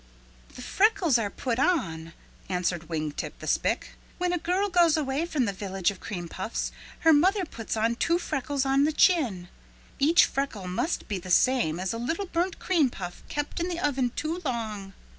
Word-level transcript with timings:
"The 0.55 0.63
freckles 0.63 1.19
are 1.19 1.29
put 1.29 1.59
on," 1.59 2.13
answered 2.49 2.89
Wing 2.89 3.11
Tip 3.11 3.37
the 3.37 3.45
Spick. 3.45 3.89
"When 4.17 4.33
a 4.33 4.39
girl 4.39 4.67
goes 4.67 4.97
away 4.97 5.27
from 5.27 5.45
the 5.45 5.53
Village 5.53 5.91
of 5.91 5.99
Cream 5.99 6.27
Puffs 6.27 6.71
her 7.01 7.13
mother 7.13 7.45
puts 7.45 7.77
on 7.77 7.93
two 7.93 8.17
freckles, 8.17 8.65
on 8.65 8.85
the 8.85 8.91
chin. 8.93 9.47
Each 9.99 10.25
freckle 10.25 10.67
must 10.67 11.07
be 11.07 11.19
the 11.19 11.29
same 11.29 11.79
as 11.79 11.93
a 11.93 11.99
little 11.99 12.25
burnt 12.25 12.57
cream 12.57 12.89
puff 12.89 13.21
kept 13.29 13.59
in 13.59 13.67
the 13.69 13.79
oven 13.79 14.11
too 14.15 14.41
long. 14.43 14.93